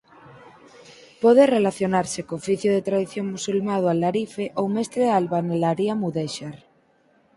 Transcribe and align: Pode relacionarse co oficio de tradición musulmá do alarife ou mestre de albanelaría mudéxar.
Pode 1.23 1.43
relacionarse 1.57 2.19
co 2.27 2.33
oficio 2.41 2.69
de 2.73 2.85
tradición 2.87 3.25
musulmá 3.33 3.75
do 3.79 3.87
alarife 3.95 4.45
ou 4.59 4.65
mestre 4.75 5.01
de 5.05 5.13
albanelaría 5.19 5.93
mudéxar. 6.03 6.55